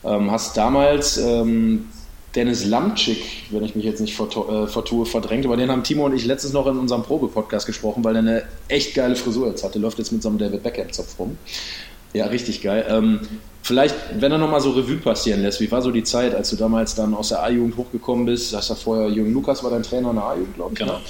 [0.04, 1.87] Ähm, hast damals ähm,
[2.35, 5.47] Dennis Lamczyk, wenn ich mich jetzt nicht äh, vertue, verdrängt.
[5.47, 8.42] Aber den haben Timo und ich letztens noch in unserem Probe-Podcast gesprochen, weil er eine
[8.68, 9.75] echt geile Frisur jetzt hat.
[9.75, 11.38] Der läuft jetzt mit so einem David Beckham-Zopf rum.
[12.12, 12.85] Ja, richtig geil.
[12.88, 13.21] Ähm,
[13.62, 16.56] vielleicht, wenn er nochmal so Revue passieren lässt, wie war so die Zeit, als du
[16.56, 18.54] damals dann aus der A-Jugend hochgekommen bist?
[18.54, 20.78] Hast ja vorher, Jürgen Lukas war dein Trainer in der A-Jugend, glaube ich.
[20.78, 20.94] Genau.
[20.94, 21.00] Ne?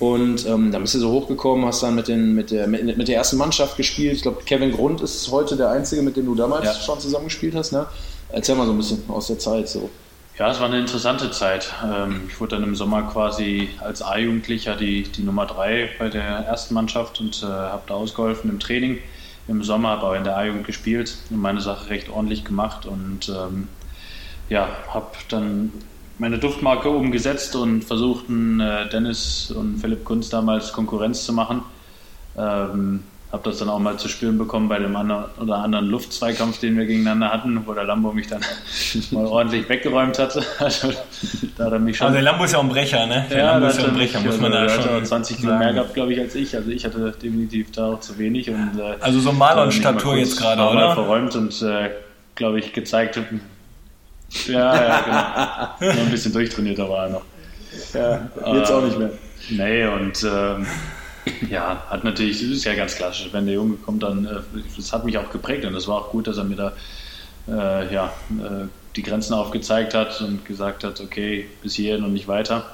[0.00, 3.06] Und ähm, dann bist du so hochgekommen, hast dann mit, den, mit, der, mit, mit
[3.06, 4.14] der ersten Mannschaft gespielt.
[4.14, 6.72] Ich glaube, Kevin Grund ist heute der Einzige, mit dem du damals ja.
[6.72, 7.72] schon zusammengespielt hast.
[7.72, 7.86] Ne?
[8.30, 9.68] Erzähl mal so ein bisschen aus der Zeit.
[9.68, 9.90] So.
[10.38, 11.70] Ja, es war eine interessante Zeit.
[11.84, 16.22] Ähm, ich wurde dann im Sommer quasi als A-Jugendlicher die, die Nummer drei bei der
[16.22, 19.00] ersten Mannschaft und äh, habe da ausgeholfen im Training.
[19.48, 23.28] Im Sommer habe aber in der A-Jugend gespielt und meine Sache recht ordentlich gemacht und
[23.28, 23.68] ähm,
[24.48, 25.72] ja, habe dann
[26.20, 31.62] meine Duftmarke umgesetzt und versucht, äh, Dennis und Philipp Kunz damals Konkurrenz zu machen.
[32.36, 33.02] Ähm,
[33.32, 36.76] habe das dann auch mal zu spüren bekommen bei dem anderen oder anderen Luftzweikampf, den
[36.76, 38.40] wir gegeneinander hatten, wo der Lambo mich dann
[39.12, 40.44] mal ordentlich weggeräumt hatte.
[40.58, 40.92] Also,
[41.56, 43.24] da hat er mich schon also der Lambo ist ja auch ein Brecher, ne?
[43.30, 45.94] Der ja, Lambo ist ja ein Brecher, muss man da schon 20 Kilo mehr gehabt,
[45.94, 46.54] glaube ich, als ich.
[46.54, 48.50] Also ich hatte definitiv da auch zu wenig.
[48.50, 50.92] Und, äh, also so Marlon-Statur jetzt gerade, oder?
[50.94, 51.90] Verräumt und, äh,
[52.34, 53.18] glaube ich, gezeigt.
[54.46, 55.92] Ja, ja, genau.
[55.94, 57.24] noch ein bisschen durchtrainierter war er noch.
[57.94, 59.10] Ja, jetzt auch nicht mehr.
[59.48, 60.66] Nee, und ähm,
[61.50, 64.40] ja, hat natürlich, das ist ja ganz klassisch, wenn der Junge kommt, dann, äh,
[64.76, 66.72] das hat mich auch geprägt und das war auch gut, dass er mir da
[67.48, 68.66] äh, ja, äh,
[68.96, 72.64] die Grenzen aufgezeigt hat und gesagt hat, okay, bis hierhin und nicht weiter.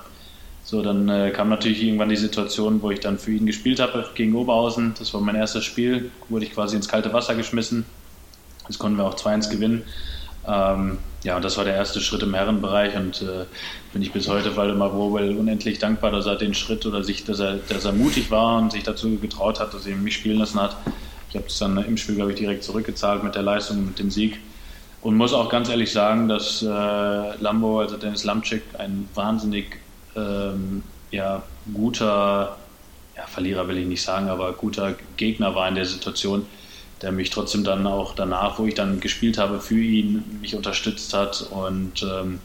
[0.64, 4.05] So, dann äh, kam natürlich irgendwann die Situation, wo ich dann für ihn gespielt habe
[4.14, 4.95] gegen Oberhausen.
[4.99, 7.87] Das war mein erstes Spiel, wurde ich quasi ins kalte Wasser geschmissen.
[8.66, 9.85] Das konnten wir auch 2-1 gewinnen.
[10.47, 13.46] Ähm, ja, und das war der erste Schritt im Herrenbereich und äh,
[13.92, 17.40] bin ich bis heute Waldemar Wobel unendlich dankbar, dass er den Schritt oder sich, dass
[17.40, 20.60] er, dass er mutig war und sich dazu getraut hat, dass er mich spielen lassen
[20.60, 20.76] hat.
[21.28, 24.08] Ich habe es dann im Spiel, glaube ich, direkt zurückgezahlt mit der Leistung, mit dem
[24.08, 24.38] Sieg.
[25.02, 29.80] Und muss auch ganz ehrlich sagen, dass äh, Lambo, also Dennis Lamczyk, ein wahnsinnig
[30.14, 31.42] ähm, ja,
[31.74, 32.56] guter,
[33.16, 36.46] ja, Verlierer will ich nicht sagen, aber guter Gegner war in der Situation
[37.02, 41.12] der mich trotzdem dann auch danach, wo ich dann gespielt habe, für ihn mich unterstützt
[41.12, 42.38] hat und ähm,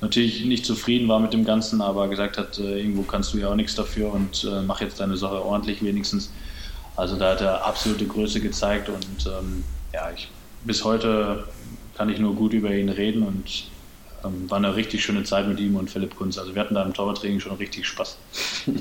[0.00, 3.48] natürlich nicht zufrieden war mit dem Ganzen, aber gesagt hat, äh, irgendwo kannst du ja
[3.48, 6.30] auch nichts dafür und äh, mach jetzt deine Sache ordentlich wenigstens.
[6.96, 10.28] Also da hat er absolute Größe gezeigt und ähm, ja, ich,
[10.64, 11.44] bis heute
[11.96, 13.64] kann ich nur gut über ihn reden und
[14.24, 16.38] ähm, war eine richtig schöne Zeit mit ihm und Philipp Kunz.
[16.38, 18.18] Also wir hatten da im Torwarttraining schon richtig Spaß.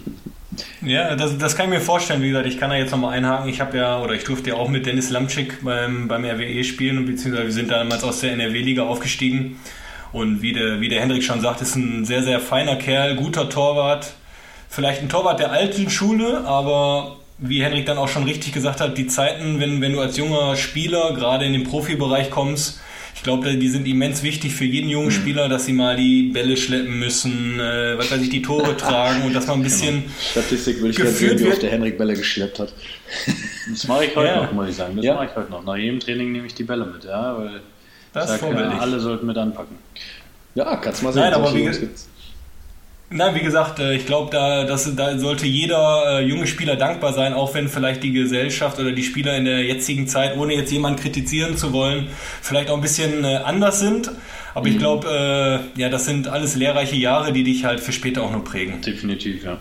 [0.90, 2.22] Ja, das, das kann ich mir vorstellen.
[2.22, 3.50] Wie gesagt, ich kann da jetzt nochmal einhaken.
[3.50, 7.06] Ich habe ja, oder ich durfte ja auch mit Dennis Lamczyk beim, beim RWE spielen,
[7.06, 9.60] beziehungsweise wir sind damals aus der NRW-Liga aufgestiegen.
[10.14, 13.50] Und wie der, wie der Hendrik schon sagt, ist ein sehr, sehr feiner Kerl, guter
[13.50, 14.14] Torwart.
[14.70, 18.98] Vielleicht ein Torwart der alten Schule, aber wie Henrik dann auch schon richtig gesagt hat,
[18.98, 22.80] die Zeiten, wenn, wenn du als junger Spieler gerade in den Profibereich kommst,
[23.18, 25.12] ich glaube, die sind immens wichtig für jeden jungen mhm.
[25.12, 29.24] Spieler, dass sie mal die Bälle schleppen müssen, äh, was weiß ich, die Tore tragen
[29.24, 30.04] und dass man ein bisschen.
[30.04, 30.14] Genau.
[30.32, 32.74] Statistik würde ich gerne sehen, wie oft der Henrik Bälle geschleppt hat.
[33.70, 34.44] Das mache ich heute ja.
[34.44, 34.96] noch, muss ich sagen.
[34.96, 35.16] Das ja.
[35.16, 35.64] mache ich heute noch.
[35.66, 37.62] Nach jedem Training nehme ich die Bälle mit, ja, weil
[38.14, 39.78] das sag, äh, alle sollten mit anpacken.
[40.54, 41.24] Ja, kannst mal sehen.
[41.24, 42.08] Nein, aber wie, gibt's.
[43.10, 47.34] Na, wie gesagt, äh, ich glaube, da, da sollte jeder äh, junge Spieler dankbar sein,
[47.34, 51.00] auch wenn vielleicht die Gesellschaft oder die Spieler in der jetzigen Zeit, ohne jetzt jemanden
[51.00, 52.10] kritisieren zu wollen,
[52.42, 54.12] vielleicht auch ein bisschen äh, anders sind.
[54.54, 54.74] Aber mhm.
[54.74, 55.08] ich glaube,
[55.76, 58.82] äh, ja, das sind alles lehrreiche Jahre, die dich halt für später auch noch prägen.
[58.82, 59.58] Definitiv, ja.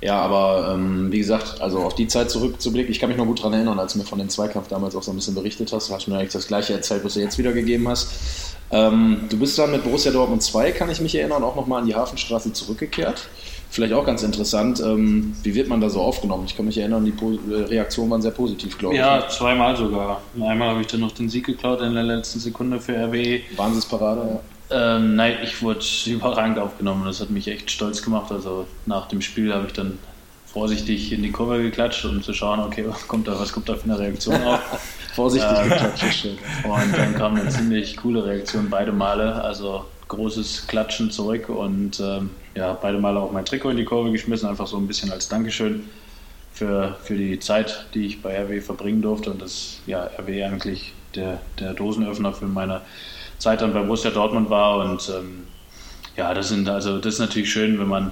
[0.00, 3.40] Ja, aber ähm, wie gesagt, also auf die Zeit zurückzublicken, ich kann mich noch gut
[3.40, 5.90] daran erinnern, als du mir von dem Zweikampf damals auch so ein bisschen berichtet hast,
[5.90, 8.55] hast du mir eigentlich das gleiche erzählt, was du jetzt wiedergegeben hast.
[8.70, 11.86] Ähm, du bist dann mit Borussia Dortmund 2, kann ich mich erinnern, auch nochmal an
[11.86, 13.28] die Hafenstraße zurückgekehrt.
[13.70, 16.44] Vielleicht auch ganz interessant, ähm, wie wird man da so aufgenommen?
[16.46, 19.00] Ich kann mich erinnern, die po äh, Reaktionen waren sehr positiv, glaube ich.
[19.00, 19.24] Ja, ne?
[19.28, 20.22] zweimal sogar.
[20.40, 23.40] Einmal habe ich dann noch den Sieg geklaut in der letzten Sekunde für RW.
[23.56, 24.40] Wahnsinnsparade, ja.
[24.68, 27.04] Ähm, nein, ich wurde überragend aufgenommen.
[27.04, 28.32] Das hat mich echt stolz gemacht.
[28.32, 29.98] Also nach dem Spiel habe ich dann
[30.56, 33.74] vorsichtig in die Kurve geklatscht, um zu schauen, okay, was kommt da, was kommt da
[33.74, 34.60] für eine Reaktion auf.
[35.14, 36.28] Vorsichtig äh, geklatscht.
[36.64, 39.34] Und dann kam eine ziemlich coole Reaktion beide Male.
[39.44, 44.10] Also großes Klatschen zurück und ähm, ja, beide Male auch mein Trikot in die Kurve
[44.10, 45.90] geschmissen, einfach so ein bisschen als Dankeschön
[46.54, 50.94] für, für die Zeit, die ich bei RW verbringen durfte und das ja RW eigentlich
[51.14, 52.80] der, der Dosenöffner für meine
[53.38, 55.42] Zeit dann bei Borussia Dortmund war und ähm,
[56.16, 58.10] ja, das sind also das ist natürlich schön, wenn man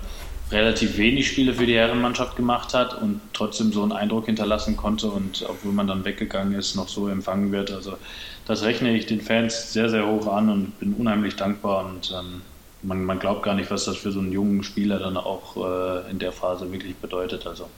[0.50, 5.08] relativ wenig Spiele für die Herrenmannschaft gemacht hat und trotzdem so einen Eindruck hinterlassen konnte
[5.08, 7.72] und obwohl man dann weggegangen ist, noch so empfangen wird.
[7.72, 7.96] Also
[8.46, 12.42] das rechne ich den Fans sehr, sehr hoch an und bin unheimlich dankbar und ähm,
[12.82, 16.10] man, man, glaubt gar nicht, was das für so einen jungen Spieler dann auch äh,
[16.10, 17.46] in der Phase wirklich bedeutet.
[17.46, 17.68] Also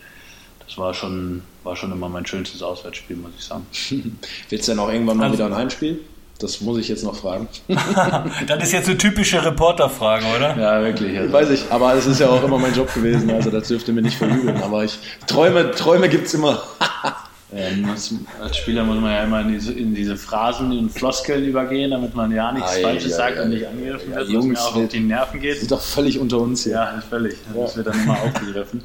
[0.66, 3.66] das war schon, war schon immer mein schönstes Auswärtsspiel, muss ich sagen.
[4.48, 6.00] Willst du denn auch irgendwann mal also, wieder ein Heimspiel?
[6.38, 7.48] Das muss ich jetzt noch fragen.
[8.46, 10.56] das ist jetzt eine typische Reporterfrage, oder?
[10.58, 11.18] Ja, wirklich.
[11.18, 11.32] Also.
[11.32, 14.02] Weiß ich, aber es ist ja auch immer mein Job gewesen, also das dürfte mir
[14.02, 14.56] nicht verübeln.
[14.62, 16.62] Aber ich, Träume, Träume gibt es immer.
[17.54, 21.42] ähm, als, als, Spieler muss man ja immer in diese, in diese Phrasen und Floskeln
[21.44, 24.38] übergehen, damit man ja nichts ah, Falsches ja, sagt ja, und nicht angegriffen wird, ja,
[24.38, 25.56] was mir auch auf die Nerven geht.
[25.56, 26.72] Ist doch völlig unter uns hier.
[26.72, 27.36] Ja, völlig.
[27.54, 28.82] Das wird dann immer aufgegriffen.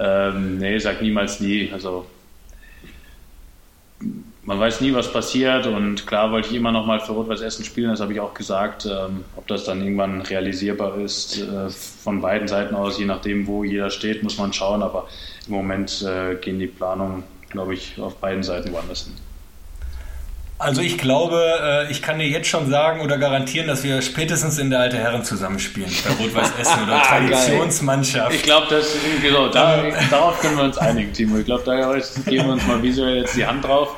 [0.00, 1.70] ähm, nee, sag niemals nie.
[1.72, 2.04] Also
[4.46, 7.64] man weiß nie, was passiert und klar wollte ich immer noch mal für Rot-Weiß Essen
[7.64, 8.86] spielen, das habe ich auch gesagt.
[8.86, 13.64] Ähm, ob das dann irgendwann realisierbar ist, äh, von beiden Seiten aus, je nachdem, wo
[13.64, 15.08] jeder steht, muss man schauen, aber
[15.46, 19.14] im Moment äh, gehen die Planungen, glaube ich, auf beiden Seiten woanders hin.
[20.58, 24.58] Also ich glaube, äh, ich kann dir jetzt schon sagen oder garantieren, dass wir spätestens
[24.58, 28.34] in der Alte Herren zusammenspielen, bei Rot-Weiß Essen oder Traditionsmannschaft.
[28.34, 31.38] Ich glaube, das genau, da, darauf können wir uns einigen, Timo.
[31.38, 31.98] Ich glaube, da
[32.30, 33.96] geben wir uns mal visuell jetzt die Hand drauf.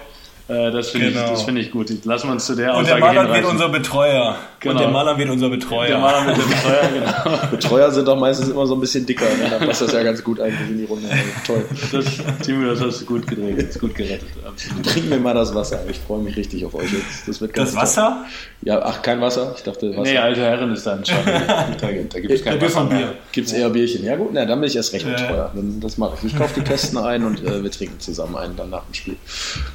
[0.49, 1.35] Äh, das finde genau.
[1.35, 2.05] ich, find ich gut.
[2.05, 4.37] Lassen wir uns zu der Und der Maler wird unser Betreuer.
[4.61, 4.75] Genau.
[4.75, 5.89] Und der Maler wird unser Betreuer.
[5.89, 7.47] Der Maler wird der Betreuer, genau.
[7.51, 9.25] Betreuer sind doch meistens immer so ein bisschen dicker.
[9.25, 9.51] Ne?
[9.51, 11.09] Dann passt das ja ganz gut eigentlich in die Runde.
[11.45, 11.65] Toll.
[11.91, 12.05] Das,
[12.45, 13.59] Timo, das hast du gut gedreht.
[13.59, 14.29] Das ist gut gerettet.
[14.47, 14.87] Absolut.
[14.87, 15.81] Trink mir mal das Wasser.
[15.91, 17.27] Ich freue mich richtig auf euch jetzt.
[17.27, 18.25] Das, wird ganz das Wasser?
[18.63, 19.53] Ja, ach, kein Wasser?
[19.57, 20.03] Ich dachte Wasser.
[20.03, 21.17] Nee, alte Herren ist dann schon.
[21.27, 22.85] da da gibt es kein Wasser.
[22.85, 23.15] Bier.
[23.33, 24.05] Gibt es eher Bierchen.
[24.05, 25.53] Ja gut, na, dann bin ich erst recht Betreuer.
[25.81, 26.33] Das mache ich.
[26.33, 29.17] Ich kaufe die Kästen ein und äh, wir trinken zusammen einen dann nach dem Spiel.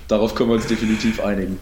[0.08, 1.60] Darauf können wir uns definitiv einigen.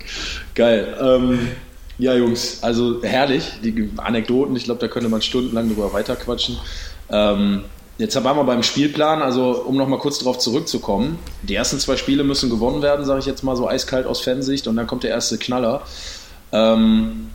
[0.56, 0.96] Geil.
[1.02, 1.50] Ähm,
[1.98, 6.58] ja, Jungs, also herrlich, die Anekdoten, ich glaube, da könnte man stundenlang drüber weiterquatschen.
[7.12, 7.64] Ähm,
[7.98, 11.20] jetzt waren wir beim Spielplan, also um nochmal kurz darauf zurückzukommen.
[11.44, 14.68] Die ersten zwei Spiele müssen gewonnen werden, sage ich jetzt mal so eiskalt aus Fansicht,
[14.68, 15.82] und dann kommt der erste Knaller.
[16.52, 17.30] Ähm,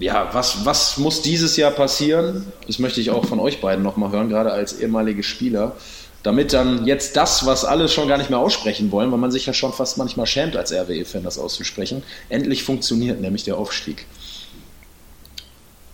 [0.00, 2.46] ja, was, was muss dieses Jahr passieren?
[2.66, 5.76] Das möchte ich auch von euch beiden nochmal hören, gerade als ehemalige Spieler
[6.22, 9.46] damit dann jetzt das, was alle schon gar nicht mehr aussprechen wollen, weil man sich
[9.46, 14.06] ja schon fast manchmal schämt als RWE-Fan, das auszusprechen, endlich funktioniert, nämlich der Aufstieg.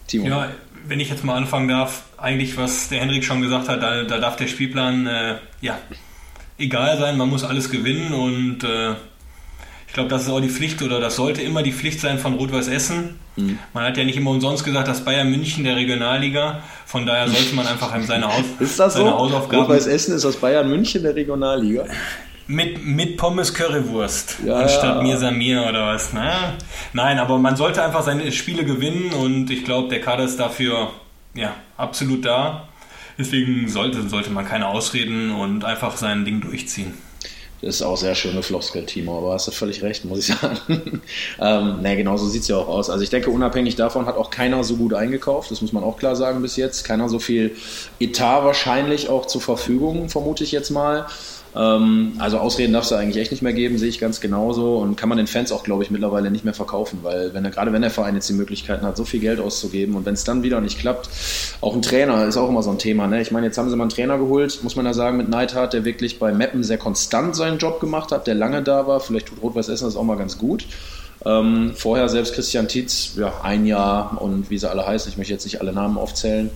[0.07, 0.27] Timo.
[0.27, 0.51] Ja,
[0.87, 4.19] wenn ich jetzt mal anfangen darf, eigentlich was der Henrik schon gesagt hat, da, da
[4.19, 5.79] darf der Spielplan äh, ja
[6.59, 8.95] egal sein, man muss alles gewinnen und äh,
[9.97, 12.69] glaube, das ist auch die Pflicht oder das sollte immer die Pflicht sein von Rot-Weiß
[12.69, 13.19] Essen.
[13.37, 13.59] Mhm.
[13.73, 16.63] Man hat ja nicht immer umsonst gesagt, dass Bayern München der Regionalliga.
[16.85, 19.19] Von daher sollte man einfach seine, Haus ist das seine so?
[19.19, 19.63] Hausaufgaben.
[19.63, 21.87] Rot-Weiß Essen ist aus Bayern München der Regionalliga.
[22.47, 25.03] Mit, mit Pommes Currywurst ja, anstatt ja.
[25.03, 26.13] Mir Samir oder was.
[26.13, 26.53] Naja.
[26.93, 30.91] Nein, aber man sollte einfach seine Spiele gewinnen und ich glaube, der Kader ist dafür
[31.35, 32.69] ja, absolut da.
[33.19, 36.95] Deswegen sollte, sollte man keine Ausreden und einfach sein Ding durchziehen.
[37.63, 41.03] Das ist auch sehr schöne Floskel, Timo, aber hast du völlig recht, muss ich sagen.
[41.41, 42.91] ähm, ne, genau so sieht es ja auch aus.
[42.91, 45.97] Also ich denke, unabhängig davon hat auch keiner so gut eingekauft, das muss man auch
[45.97, 46.85] klar sagen bis jetzt.
[46.85, 47.57] Keiner so viel
[47.99, 51.07] Etat wahrscheinlich auch zur Verfügung, vermute ich jetzt mal.
[51.57, 54.97] Ähm, also Ausreden darfst du eigentlich echt nicht mehr geben, sehe ich ganz genauso und
[54.97, 57.73] kann man den Fans auch, glaube ich, mittlerweile nicht mehr verkaufen, weil wenn er, gerade
[57.73, 60.43] wenn der Verein jetzt die Möglichkeiten hat, so viel Geld auszugeben und wenn es dann
[60.43, 61.09] wieder nicht klappt,
[61.63, 63.07] auch ein Trainer ist auch immer so ein Thema.
[63.07, 63.23] Ne?
[63.23, 65.73] Ich meine, jetzt haben sie mal einen Trainer geholt, muss man ja sagen, mit Neidhardt,
[65.73, 69.01] der wirklich bei Meppen sehr konstant seinen Job gemacht hat, der lange da war.
[69.01, 70.67] Vielleicht tut Rot-Weiß Essen das auch mal ganz gut.
[71.25, 75.33] Ähm, vorher selbst Christian Tietz, ja, ein Jahr und wie sie alle heißen, ich möchte
[75.33, 76.51] jetzt nicht alle Namen aufzählen,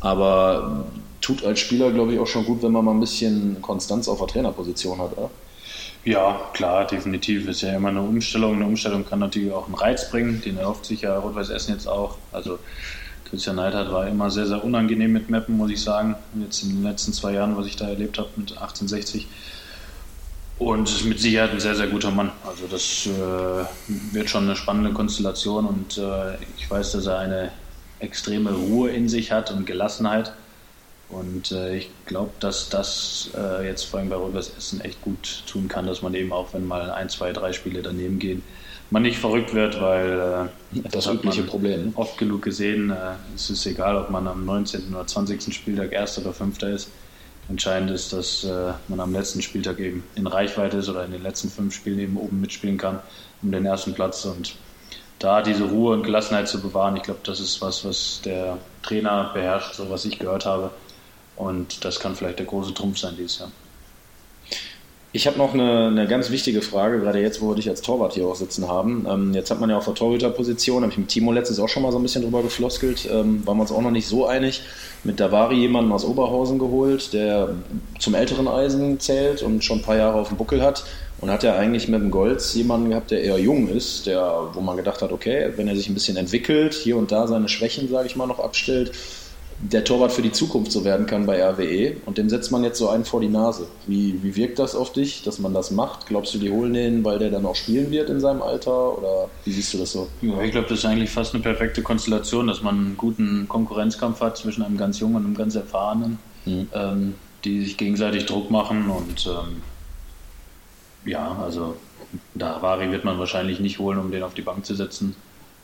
[0.00, 0.84] aber
[1.20, 4.18] tut als Spieler, glaube ich, auch schon gut, wenn man mal ein bisschen Konstanz auf
[4.18, 5.30] der Trainerposition hat, oder?
[6.04, 7.46] Ja, klar, definitiv.
[7.48, 8.54] Ist ja immer eine Umstellung.
[8.54, 10.40] Eine Umstellung kann natürlich auch einen Reiz bringen.
[10.40, 12.16] Den erhofft sich ja Rot-Weiß Essen jetzt auch.
[12.32, 12.58] Also
[13.28, 16.16] Christian Neidhardt war immer sehr, sehr unangenehm mit Mappen, muss ich sagen.
[16.42, 19.28] Jetzt in den letzten zwei Jahren, was ich da erlebt habe mit 1860.
[20.58, 22.32] Und mit Sicherheit ein sehr, sehr guter Mann.
[22.46, 27.50] Also das äh, wird schon eine spannende Konstellation und äh, ich weiß, dass er eine
[27.98, 30.32] extreme Ruhe in sich hat und Gelassenheit.
[31.10, 35.42] Und äh, ich glaube, dass das äh, jetzt vor allem bei Rot-Weiß Essen echt gut
[35.46, 38.42] tun kann, dass man eben auch, wenn mal ein, zwei, drei Spiele daneben gehen,
[38.90, 41.92] man nicht verrückt wird, weil äh, das, das übliche Problem.
[41.96, 42.90] Oft genug gesehen.
[42.90, 44.94] Äh, es ist egal, ob man am 19.
[44.94, 45.52] oder 20.
[45.54, 46.90] Spieltag Erster oder Fünfter ist.
[47.48, 51.22] Entscheidend ist, dass äh, man am letzten Spieltag eben in Reichweite ist oder in den
[51.22, 53.00] letzten fünf Spielen eben oben mitspielen kann
[53.42, 54.24] um den ersten Platz.
[54.24, 54.54] Und
[55.18, 59.30] da diese Ruhe und Gelassenheit zu bewahren, ich glaube, das ist was, was der Trainer
[59.34, 60.70] beherrscht, so was ich gehört habe.
[61.40, 63.50] Und das kann vielleicht der große Trumpf sein dieses Jahr.
[65.12, 68.12] Ich habe noch eine, eine, ganz wichtige Frage, gerade jetzt, wo wir dich als Torwart
[68.12, 69.06] hier auch sitzen haben.
[69.10, 71.82] Ähm, jetzt hat man ja auf der Torhüterposition, habe ich mit Timo letztens auch schon
[71.82, 74.62] mal so ein bisschen drüber gefloskelt, ähm, waren wir uns auch noch nicht so einig.
[75.02, 77.56] Mit Davari jemanden aus Oberhausen geholt, der
[77.98, 80.84] zum älteren Eisen zählt und schon ein paar Jahre auf dem Buckel hat.
[81.20, 84.60] Und hat ja eigentlich mit dem Golz jemanden gehabt, der eher jung ist, der, wo
[84.60, 87.90] man gedacht hat, okay, wenn er sich ein bisschen entwickelt, hier und da seine Schwächen,
[87.90, 88.92] sage ich mal, noch abstellt,
[89.62, 92.78] der Torwart für die Zukunft so werden kann bei RWE und dem setzt man jetzt
[92.78, 93.66] so einen vor die Nase.
[93.86, 96.06] Wie, wie wirkt das auf dich, dass man das macht?
[96.06, 99.28] Glaubst du, die holen den, weil der dann auch spielen wird in seinem Alter oder
[99.44, 100.08] wie siehst du das so?
[100.22, 104.20] Ja, ich glaube, das ist eigentlich fast eine perfekte Konstellation, dass man einen guten Konkurrenzkampf
[104.20, 106.68] hat zwischen einem ganz jungen und einem ganz erfahrenen, mhm.
[106.72, 109.62] ähm, die sich gegenseitig Druck machen und ähm,
[111.04, 111.76] ja, also
[112.34, 115.14] Davari wird man wahrscheinlich nicht holen, um den auf die Bank zu setzen.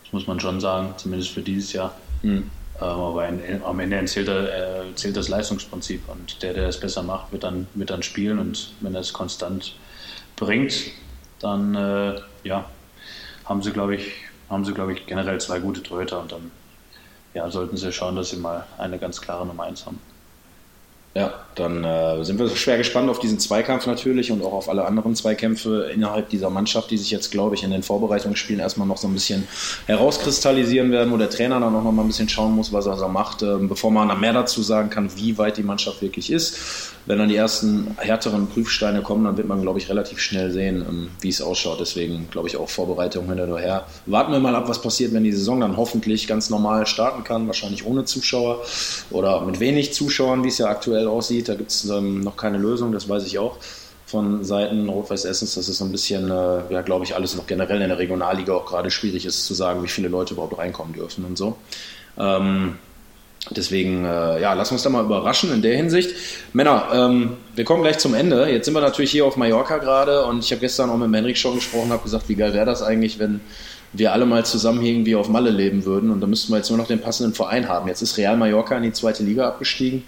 [0.04, 1.96] Das muss man schon sagen, zumindest für dieses Jahr.
[2.22, 2.50] Mhm.
[2.80, 3.28] Ähm, aber
[3.64, 6.08] am Ende zählt, er, zählt, das Leistungsprinzip.
[6.08, 8.38] Und der, der es besser macht, wird dann, wird dann spielen.
[8.38, 9.76] Und wenn er es konstant
[10.36, 10.74] bringt,
[11.40, 12.68] dann äh, ja,
[13.44, 14.12] haben sie, glaube ich,
[14.50, 16.20] haben sie, glaube ich, generell zwei gute Torhüter.
[16.20, 16.50] Und dann
[17.34, 20.00] ja, sollten sie schauen, dass sie mal eine ganz klare Nummer 1 haben.
[21.16, 24.84] Ja, dann äh, sind wir schwer gespannt auf diesen Zweikampf natürlich und auch auf alle
[24.84, 28.98] anderen Zweikämpfe innerhalb dieser Mannschaft, die sich jetzt, glaube ich, in den Vorbereitungsspielen erstmal noch
[28.98, 29.48] so ein bisschen
[29.86, 32.98] herauskristallisieren werden, wo der Trainer dann auch noch mal ein bisschen schauen muss, was er
[32.98, 36.30] so macht, äh, bevor man dann mehr dazu sagen kann, wie weit die Mannschaft wirklich
[36.30, 36.92] ist.
[37.06, 40.84] Wenn dann die ersten härteren Prüfsteine kommen, dann wird man, glaube ich, relativ schnell sehen,
[40.86, 41.80] ähm, wie es ausschaut.
[41.80, 43.86] Deswegen, glaube ich, auch Vorbereitung hinterher.
[44.04, 47.46] Warten wir mal ab, was passiert, wenn die Saison dann hoffentlich ganz normal starten kann,
[47.46, 48.60] wahrscheinlich ohne Zuschauer
[49.10, 51.48] oder mit wenig Zuschauern, wie es ja aktuell aktuell aussieht.
[51.48, 53.58] Da gibt es ähm, noch keine Lösung, das weiß ich auch
[54.06, 57.48] von Seiten Rot-Weiß Essens, dass es so ein bisschen, äh, ja, glaube ich, alles noch
[57.48, 60.94] generell in der Regionalliga auch gerade schwierig ist zu sagen, wie viele Leute überhaupt reinkommen
[60.94, 61.56] dürfen und so.
[62.16, 62.76] Ähm,
[63.50, 66.14] deswegen, äh, ja, lass uns da mal überraschen in der Hinsicht.
[66.52, 68.48] Männer, ähm, wir kommen gleich zum Ende.
[68.48, 71.36] Jetzt sind wir natürlich hier auf Mallorca gerade und ich habe gestern auch mit Henrik
[71.36, 73.40] schon gesprochen, habe gesagt, wie geil wäre das eigentlich, wenn
[73.92, 76.78] wir alle mal zusammen irgendwie auf Malle leben würden und da müssten wir jetzt nur
[76.78, 77.88] noch den passenden Verein haben.
[77.88, 80.04] Jetzt ist Real Mallorca in die zweite Liga abgestiegen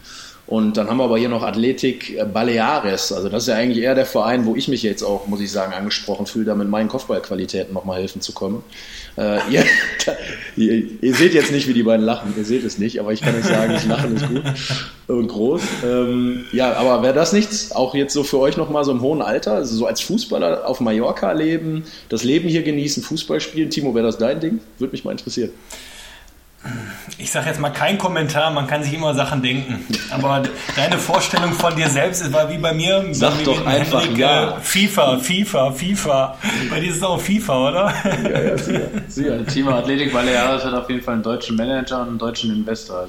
[0.48, 3.12] und dann haben wir aber hier noch Athletik Baleares.
[3.12, 5.52] Also das ist ja eigentlich eher der Verein, wo ich mich jetzt auch, muss ich
[5.52, 8.64] sagen, angesprochen fühle, da mit meinen Kopfballqualitäten nochmal helfen zu kommen.
[9.18, 9.64] Äh, ihr,
[10.56, 12.32] ihr, ihr, seht jetzt nicht, wie die beiden lachen.
[12.34, 14.42] Ihr seht es nicht, aber ich kann euch sagen, das Lachen ist gut
[15.08, 15.60] und groß.
[15.84, 17.72] Ähm, ja, aber wäre das nichts?
[17.72, 19.52] Auch jetzt so für euch nochmal so im hohen Alter?
[19.52, 23.68] Also so als Fußballer auf Mallorca leben, das Leben hier genießen, Fußball spielen.
[23.68, 24.60] Timo, wäre das dein Ding?
[24.78, 25.50] Würde mich mal interessieren
[27.18, 29.84] ich sage jetzt mal kein Kommentar, man kann sich immer Sachen denken.
[30.10, 30.42] Aber
[30.76, 33.06] deine Vorstellung von dir selbst war wie bei mir.
[33.12, 34.56] Sag doch einfach Henrik, ja.
[34.56, 36.38] Äh, FIFA, FIFA, FIFA.
[36.70, 37.94] Bei dir ist es auch FIFA, oder?
[38.24, 38.80] Ja, ja, sicher.
[39.08, 39.46] sicher.
[39.46, 43.06] Team Athletik Baleares hat auf jeden Fall einen deutschen Manager und einen deutschen Investor.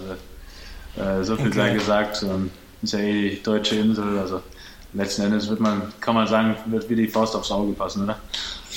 [0.95, 1.57] Also äh, so viel okay.
[1.57, 2.23] sei gesagt.
[2.23, 4.19] Ähm, ist ja eh die deutsche Insel.
[4.19, 4.41] Also
[4.93, 8.17] letzten Endes wird man, kann man sagen, wird wie die Faust aufs Auge passen, oder?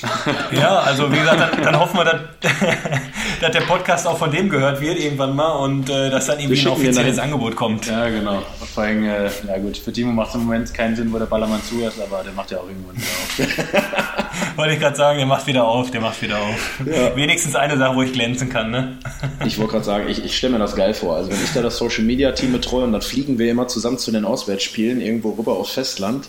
[0.53, 2.21] ja, also wie gesagt, dann, dann hoffen wir, dass,
[3.41, 6.61] dass, der Podcast auch von dem gehört wird irgendwann mal und äh, dass dann irgendwie
[6.61, 7.87] ein offizielles Angebot kommt.
[7.87, 8.43] Ja, genau.
[8.75, 11.27] Vor allem, äh, ja gut, für Timo macht es im Moment keinen Sinn, wo der
[11.27, 14.57] Ballermann zu ist, aber der macht ja auch irgendwann wieder auf.
[14.57, 16.81] Wollte ich gerade sagen, der macht wieder auf, der macht wieder auf.
[16.85, 17.15] Ja.
[17.15, 18.99] Wenigstens eine Sache, wo ich glänzen kann, ne?
[19.45, 21.17] ich wollte gerade sagen, ich, ich stelle mir das geil vor.
[21.17, 23.99] Also wenn ich da das Social Media Team betreue und dann fliegen wir immer zusammen
[23.99, 26.29] zu den Auswärtsspielen irgendwo rüber aufs Festland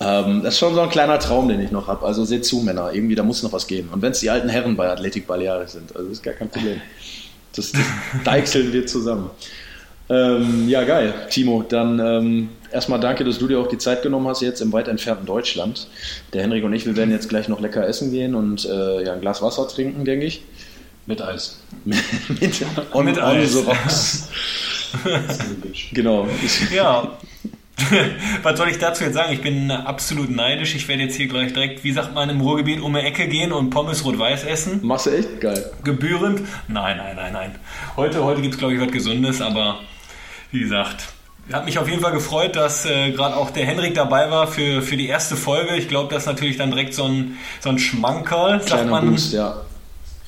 [0.00, 2.04] Ähm, das ist schon so ein kleiner Traum, den ich noch habe.
[2.04, 3.88] Also seht zu, Männer, irgendwie da muss noch was gehen.
[3.92, 6.80] Und wenn es die alten Herren bei Athletic Balearic sind, also ist gar kein Problem.
[7.54, 7.82] Das, das
[8.24, 9.30] deichseln wir zusammen.
[10.10, 11.62] Ähm, ja, geil, Timo.
[11.62, 14.88] Dann ähm, erstmal danke, dass du dir auch die Zeit genommen hast, jetzt im weit
[14.88, 15.88] entfernten Deutschland.
[16.32, 19.14] Der Henrik und ich, wir werden jetzt gleich noch lecker essen gehen und äh, ja,
[19.14, 20.42] ein Glas Wasser trinken, denke ich.
[21.06, 21.60] Mit Eis.
[21.84, 22.00] mit,
[22.92, 23.52] on, mit on Eis.
[23.52, 24.28] the rocks.
[25.92, 26.26] genau.
[26.74, 27.18] Ja.
[28.42, 29.32] Was soll ich dazu jetzt sagen?
[29.32, 30.74] Ich bin absolut neidisch.
[30.74, 33.52] Ich werde jetzt hier gleich direkt, wie sagt man, im Ruhrgebiet um die Ecke gehen
[33.52, 34.80] und Pommes rot-weiß essen.
[34.82, 35.40] Machst du echt?
[35.40, 35.70] Geil.
[35.82, 36.42] Gebührend?
[36.68, 37.54] Nein, nein, nein, nein.
[37.96, 39.80] Heute, heute gibt es, glaube ich, was Gesundes, aber
[40.52, 41.08] wie gesagt,
[41.52, 44.80] hat mich auf jeden Fall gefreut, dass äh, gerade auch der Henrik dabei war für,
[44.80, 45.76] für die erste Folge.
[45.76, 49.10] Ich glaube, das ist natürlich dann direkt so ein, so ein Schmankerl, sagt man.
[49.10, 49.56] Boost, ja.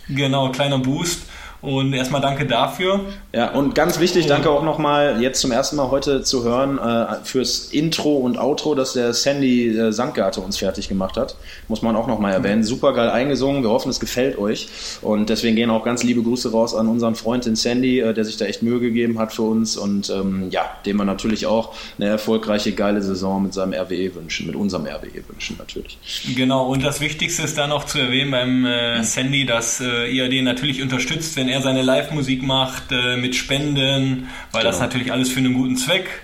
[0.08, 1.22] Genau, kleiner Boost.
[1.66, 3.00] Und erstmal danke dafür.
[3.32, 7.16] Ja, und ganz wichtig, danke auch nochmal jetzt zum ersten Mal heute zu hören äh,
[7.24, 11.34] fürs Intro und Outro, dass der Sandy äh, Sandgarte uns fertig gemacht hat.
[11.66, 12.60] Muss man auch nochmal erwähnen.
[12.60, 12.66] Mhm.
[12.66, 13.64] Super geil eingesungen.
[13.64, 14.68] Wir hoffen, es gefällt euch.
[15.02, 18.24] Und deswegen gehen auch ganz liebe Grüße raus an unseren Freund, den Sandy, äh, der
[18.24, 19.76] sich da echt Mühe gegeben hat für uns.
[19.76, 24.46] Und ähm, ja, dem wir natürlich auch eine erfolgreiche, geile Saison mit seinem RWE wünschen,
[24.46, 25.98] mit unserem RWE wünschen natürlich.
[26.36, 30.28] Genau, und das Wichtigste ist da noch zu erwähnen beim äh, Sandy, dass äh, ihr
[30.28, 34.72] den natürlich unterstützt, wenn er er seine Live-Musik macht äh, mit Spenden, weil genau.
[34.72, 36.22] das natürlich alles für einen guten Zweck.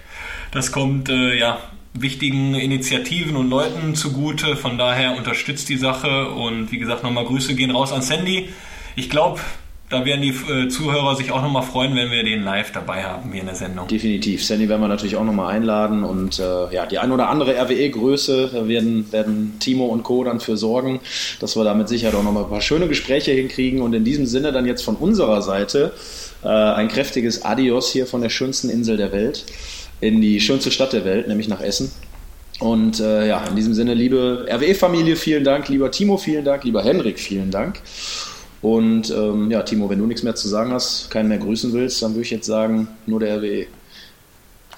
[0.53, 1.59] Das kommt äh, ja
[1.95, 4.57] wichtigen Initiativen und Leuten zugute.
[4.57, 8.51] Von daher unterstützt die Sache und wie gesagt nochmal Grüße gehen raus an Sandy.
[8.95, 9.41] Ich glaube,
[9.93, 13.31] da werden die äh, Zuhörer sich auch nochmal freuen, wenn wir den live dabei haben
[13.31, 13.87] hier in der Sendung.
[13.89, 14.45] Definitiv.
[14.45, 18.67] Sandy werden wir natürlich auch nochmal einladen und äh, ja, die ein oder andere RWE-Größe
[18.69, 20.25] werden, werden Timo und Co.
[20.25, 21.01] dann für sorgen,
[21.41, 24.25] dass wir da mit Sicherheit auch nochmal ein paar schöne Gespräche hinkriegen und in diesem
[24.25, 25.93] Sinne dann jetzt von unserer Seite
[26.43, 29.45] äh, ein kräftiges Adios hier von der schönsten Insel der Welt
[30.01, 31.93] in die schönste Stadt der Welt, nämlich nach Essen.
[32.61, 36.83] Und äh, ja, in diesem Sinne, liebe RWE-Familie, vielen Dank, lieber Timo, vielen Dank, lieber
[36.83, 37.81] Henrik, vielen Dank.
[38.63, 42.01] Und ähm, ja, Timo, wenn du nichts mehr zu sagen hast, keinen mehr grüßen willst,
[42.01, 43.67] dann würde ich jetzt sagen, nur der RWE.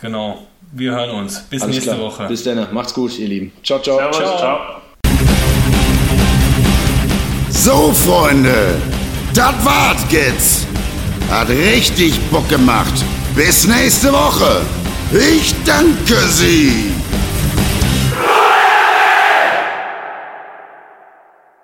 [0.01, 0.47] Genau.
[0.73, 1.41] Wir hören uns.
[1.51, 2.07] Bis Alles nächste klar.
[2.07, 2.27] Woche.
[2.27, 2.67] Bis dann.
[2.73, 3.53] Macht's gut, ihr Lieben.
[3.63, 3.99] Ciao, ciao.
[3.99, 4.39] Servus, ciao.
[4.39, 4.59] ciao.
[7.51, 8.75] So, Freunde.
[9.35, 10.67] Das war's jetzt.
[11.31, 12.95] Hat richtig Bock gemacht.
[13.37, 14.63] Bis nächste Woche.
[15.13, 16.93] Ich danke Sie.